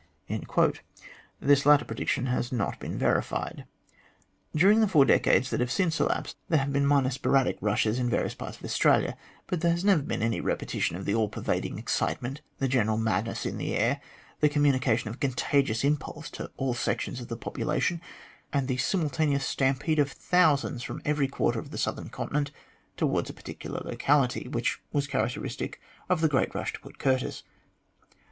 [1.39, 3.65] This latter prediction has not been verified.
[4.55, 8.09] During the four decades that have since elapsed, there have been minor sporadic" rushes," in
[8.09, 11.77] various parts of Australia; but there has never been any repetition of the all pervading
[11.77, 14.01] excitement, the general madness in the air,
[14.39, 18.01] the communication of a contagious impulse to all sections of the population,
[18.51, 22.49] and the simultaneous stampede of thousands from every quarter of the southern continent
[22.97, 25.79] towards a particular locality, which were characteristic
[26.09, 27.43] of the great rush to Port Curtis.